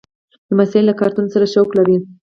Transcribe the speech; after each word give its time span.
لمسی 0.49 0.81
له 0.87 0.93
کارتون 0.99 1.25
سره 1.33 1.45
شوق 1.53 1.69
لري. 1.79 1.97